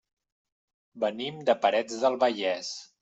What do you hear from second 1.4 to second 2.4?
de Parets del